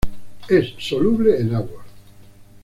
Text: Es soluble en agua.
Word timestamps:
Es 0.49 0.73
soluble 0.79 1.39
en 1.39 1.53
agua. 1.53 1.85